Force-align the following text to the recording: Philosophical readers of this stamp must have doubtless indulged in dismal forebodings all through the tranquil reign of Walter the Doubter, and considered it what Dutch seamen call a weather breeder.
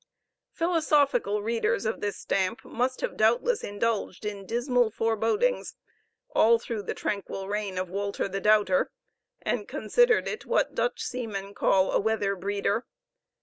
Philosophical 0.51 1.43
readers 1.43 1.85
of 1.85 2.01
this 2.01 2.17
stamp 2.17 2.65
must 2.65 3.01
have 3.01 3.15
doubtless 3.15 3.63
indulged 3.63 4.25
in 4.25 4.47
dismal 4.47 4.89
forebodings 4.89 5.75
all 6.31 6.57
through 6.57 6.81
the 6.81 6.95
tranquil 6.95 7.47
reign 7.47 7.77
of 7.77 7.87
Walter 7.91 8.27
the 8.27 8.41
Doubter, 8.41 8.89
and 9.43 9.67
considered 9.67 10.27
it 10.27 10.43
what 10.47 10.73
Dutch 10.73 11.03
seamen 11.03 11.53
call 11.53 11.91
a 11.91 11.99
weather 11.99 12.35
breeder. 12.35 12.87